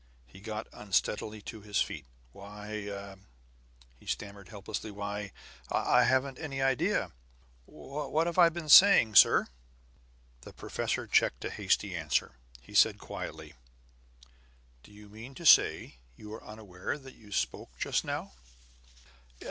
[0.25, 2.07] He got unsteadily to his feet.
[2.31, 2.89] "Why"
[3.99, 4.89] he stammered helplessly.
[4.89, 5.31] "Why,
[5.69, 7.11] I haven't any idea
[7.67, 9.45] What have I been saying, sir?"
[10.41, 12.31] The professor checked a hasty answer.
[12.61, 13.53] He said quietly:
[14.81, 18.33] "Do you mean to say you are unaware that you spoke just now?"